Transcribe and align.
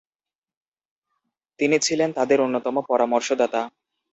তিনি 1.59 1.77
ছিলেন 1.79 2.09
তাদের 2.17 2.37
অন্যতম 2.41 2.75
পরামর্শদাতা। 2.89 3.61